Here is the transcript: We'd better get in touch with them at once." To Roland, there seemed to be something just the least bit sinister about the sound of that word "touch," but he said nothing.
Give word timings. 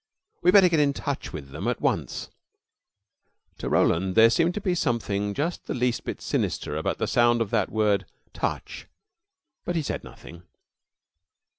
We'd 0.41 0.49
better 0.55 0.67
get 0.67 0.79
in 0.79 0.93
touch 0.93 1.31
with 1.31 1.49
them 1.51 1.67
at 1.67 1.79
once." 1.79 2.31
To 3.59 3.69
Roland, 3.69 4.15
there 4.15 4.31
seemed 4.31 4.55
to 4.55 4.59
be 4.59 4.73
something 4.73 5.35
just 5.35 5.67
the 5.67 5.75
least 5.75 6.05
bit 6.05 6.23
sinister 6.23 6.75
about 6.75 6.97
the 6.97 7.05
sound 7.05 7.39
of 7.39 7.51
that 7.51 7.69
word 7.71 8.07
"touch," 8.33 8.87
but 9.63 9.75
he 9.75 9.83
said 9.83 10.03
nothing. 10.03 10.41